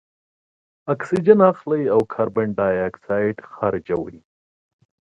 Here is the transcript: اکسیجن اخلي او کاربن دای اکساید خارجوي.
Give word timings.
اکسیجن 0.93 1.39
اخلي 1.51 1.83
او 1.93 2.01
کاربن 2.13 2.49
دای 2.57 2.75
اکساید 2.87 3.37
خارجوي. 3.53 4.19